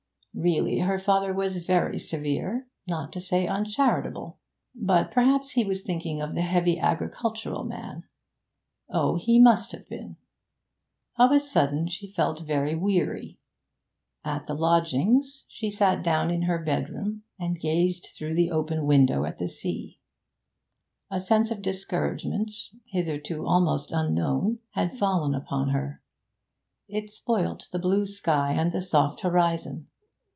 Really, 0.33 0.79
her 0.79 0.97
father 0.97 1.33
was 1.33 1.57
very 1.67 1.99
severe, 1.99 2.65
not 2.87 3.11
to 3.11 3.19
say 3.19 3.47
uncharitable. 3.47 4.39
But 4.73 5.11
perhaps 5.11 5.51
he 5.51 5.65
was 5.65 5.81
thinking 5.81 6.21
of 6.21 6.35
the 6.35 6.41
heavy 6.41 6.79
agricultural 6.79 7.65
man; 7.65 8.05
oh, 8.89 9.17
he 9.17 9.39
must 9.41 9.73
have 9.73 9.89
been! 9.89 10.15
Of 11.17 11.33
a 11.33 11.39
sudden 11.41 11.87
she 11.87 12.07
felt 12.09 12.47
very 12.47 12.75
weary. 12.75 13.39
At 14.23 14.47
the 14.47 14.53
lodgings 14.53 15.43
she 15.49 15.69
sat 15.69 16.01
down 16.01 16.31
in 16.31 16.43
her 16.43 16.63
bedroom, 16.63 17.23
and 17.37 17.59
gazed 17.59 18.05
through 18.15 18.35
the 18.35 18.51
open 18.51 18.85
window 18.85 19.25
at 19.25 19.37
the 19.37 19.49
sea. 19.49 19.99
A 21.09 21.19
sense 21.19 21.51
of 21.51 21.61
discouragement, 21.61 22.51
hitherto 22.85 23.45
almost 23.45 23.91
unknown, 23.91 24.59
had 24.75 24.97
fallen 24.97 25.35
upon 25.35 25.71
her; 25.71 26.01
it 26.87 27.09
spoilt 27.09 27.67
the 27.73 27.79
blue 27.79 28.05
sky 28.05 28.53
and 28.53 28.71
the 28.71 28.81
soft 28.81 29.19
horizon. 29.19 29.87